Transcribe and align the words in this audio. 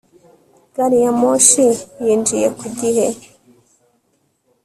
gari 0.75 0.97
ya 1.03 1.11
moshi 1.19 1.65
yinjiye 2.03 2.47
ku 2.59 2.65
gihe 2.79 3.07